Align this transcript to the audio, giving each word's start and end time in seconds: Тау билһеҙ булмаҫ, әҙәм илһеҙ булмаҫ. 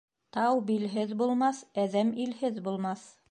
Тау 0.37 0.63
билһеҙ 0.69 1.13
булмаҫ, 1.21 1.61
әҙәм 1.85 2.11
илһеҙ 2.27 2.61
булмаҫ. 2.69 3.09